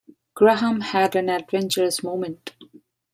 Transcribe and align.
Graham 0.33 0.81
had 0.81 1.15
an 1.15 1.29
adventurous 1.29 2.01
moment. 2.01 2.53